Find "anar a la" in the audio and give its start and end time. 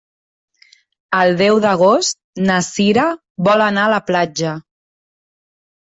3.71-4.05